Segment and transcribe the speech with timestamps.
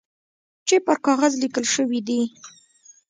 [0.67, 2.21] چي پر کاغذ لیکل شوي دي.